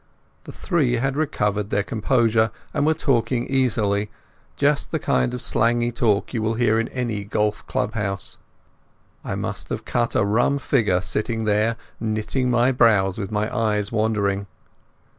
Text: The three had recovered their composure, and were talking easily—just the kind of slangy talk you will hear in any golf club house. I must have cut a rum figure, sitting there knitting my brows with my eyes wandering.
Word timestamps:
The 0.45 0.51
three 0.51 0.93
had 0.93 1.15
recovered 1.15 1.69
their 1.69 1.83
composure, 1.83 2.49
and 2.73 2.87
were 2.87 2.95
talking 2.95 3.45
easily—just 3.45 4.89
the 4.89 4.97
kind 4.97 5.31
of 5.31 5.43
slangy 5.43 5.91
talk 5.91 6.33
you 6.33 6.41
will 6.41 6.55
hear 6.55 6.79
in 6.79 6.87
any 6.87 7.23
golf 7.23 7.67
club 7.67 7.93
house. 7.93 8.39
I 9.23 9.35
must 9.35 9.69
have 9.69 9.85
cut 9.85 10.15
a 10.15 10.25
rum 10.25 10.57
figure, 10.57 11.01
sitting 11.01 11.43
there 11.43 11.77
knitting 11.99 12.49
my 12.49 12.71
brows 12.71 13.19
with 13.19 13.31
my 13.31 13.55
eyes 13.55 13.91
wandering. 13.91 14.47